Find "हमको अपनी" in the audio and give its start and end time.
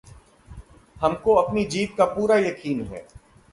1.01-1.65